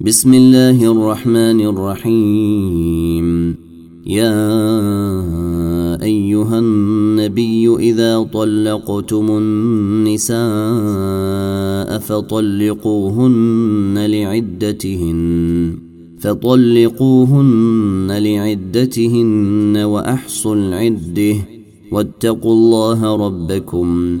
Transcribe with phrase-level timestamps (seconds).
[0.00, 3.56] بسم الله الرحمن الرحيم.
[4.06, 4.32] يا
[6.02, 10.38] أيها النبي إذا طلقتم النساء
[11.98, 15.78] فطلقوهن لعدتهن
[16.20, 21.36] فطلقوهن لعدتهن وأحصوا العدة
[21.92, 24.20] واتقوا الله ربكم.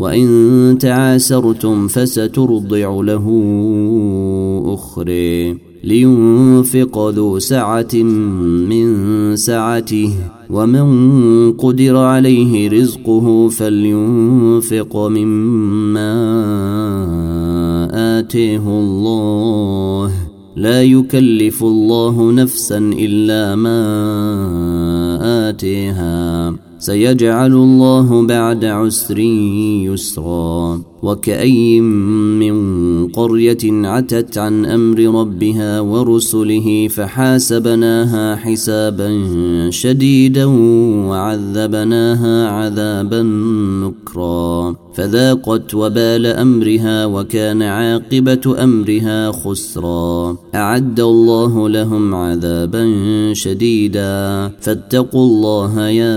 [0.00, 3.26] وإن تعاسرتم فسترضع له
[4.66, 8.86] أخرى لينفق ذو سعة من
[9.36, 10.12] سعته
[10.50, 16.12] ومن قدر عليه رزقه فلينفق مما
[18.18, 20.12] آتيه الله.
[20.56, 23.80] لا يكلف الله نفسا إلا ما
[25.48, 26.69] آتيها.
[26.80, 30.89] سيجعل الله بعد عسر يسرا.
[31.02, 32.56] وكأي من
[33.08, 39.10] قرية عتت عن أمر ربها ورسله فحاسبناها حسابا
[39.70, 40.44] شديدا
[41.08, 43.22] وعذبناها عذابا
[43.82, 44.76] نكرا.
[44.94, 50.36] فذاقت وبال أمرها وكان عاقبة أمرها خسرا.
[50.54, 52.84] أعد الله لهم عذابا
[53.32, 54.50] شديدا.
[54.60, 56.16] فاتقوا الله يا